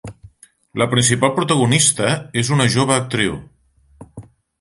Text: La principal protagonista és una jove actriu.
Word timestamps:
La 0.81 0.85
principal 0.93 1.33
protagonista 1.39 2.09
és 2.43 2.49
una 2.57 2.67
jove 2.77 2.95
actriu. 2.95 3.37